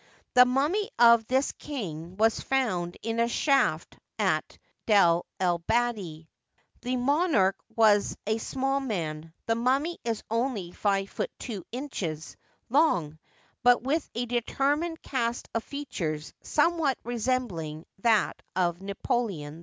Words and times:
The 0.33 0.45
mummy 0.45 0.89
of 0.97 1.27
this 1.27 1.51
kine 1.51 2.17
was 2.17 2.39
found 2.39 2.97
in 3.03 3.19
a 3.19 3.27
shaft 3.27 3.99
at 4.17 4.57
D6r 4.87 5.21
el 5.39 5.59
bahiri. 5.69 6.27
The 6.81 6.95
monarch 6.95 7.55
was 7.75 8.17
a 8.25 8.39
small 8.39 8.79
man— 8.79 9.31
the 9.45 9.53
mummy 9.53 9.99
is 10.03 10.23
only 10.27 10.71
five 10.71 11.11
feet 11.11 11.29
two 11.37 11.63
inches 11.71 12.35
long— 12.67 13.19
^but 13.63 13.83
with 13.83 14.09
a 14.15 14.25
determined 14.25 15.03
cast 15.03 15.47
of 15.53 15.63
features, 15.63 16.33
somewhat 16.41 16.97
resembling 17.03 17.85
that 17.99 18.41
of 18.55 18.81
Napoleon 18.81 19.57
I. 19.57 19.59